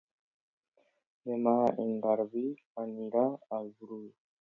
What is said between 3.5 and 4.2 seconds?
al Brull.